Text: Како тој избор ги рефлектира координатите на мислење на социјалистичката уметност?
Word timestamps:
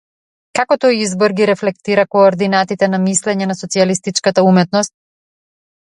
Како 0.59 0.77
тој 0.85 0.97
избор 1.07 1.35
ги 1.41 1.47
рефлектира 1.51 2.07
координатите 2.17 2.91
на 2.97 3.03
мислење 3.07 3.53
на 3.53 3.61
социјалистичката 3.63 4.49
уметност? 4.53 4.99